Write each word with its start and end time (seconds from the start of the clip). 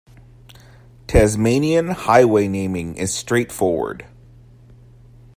Tasmanian 1.05 1.89
highway 1.89 2.47
naming 2.47 2.95
is 2.97 3.13
straightforward. 3.13 4.07